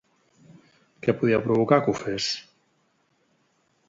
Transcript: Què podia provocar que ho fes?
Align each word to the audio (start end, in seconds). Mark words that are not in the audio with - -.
Què 1.07 1.13
podia 1.19 1.41
provocar 1.43 1.79
que 1.87 1.93
ho 1.93 1.97
fes? 1.99 2.31